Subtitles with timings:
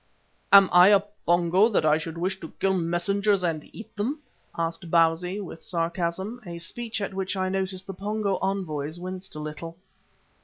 [0.51, 4.19] "Am I a Pongo that I should wish to kill messengers and eat them?"
[4.57, 9.39] asked Bausi, with sarcasm, a speech at which I noticed the Pongo envoys winced a
[9.39, 9.77] little.